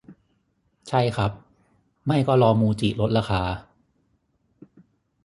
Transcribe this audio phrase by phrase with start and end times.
[0.89, 1.31] ใช่ครับ
[2.05, 3.41] ไม่ก็รอมูจิลดราคา